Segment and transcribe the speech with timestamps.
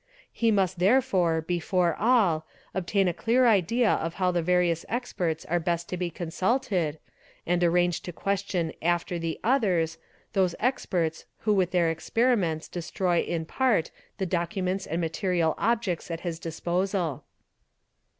[0.33, 5.59] He must therefore, before all, obtain a_ clear idea of how the various experts are
[5.59, 6.97] best to be consulted,
[7.45, 9.99] and arrange' to question after the others,
[10.33, 16.21] those experts who with their experiments} destroy in part the documents and material objects at
[16.21, 17.23] his disposal.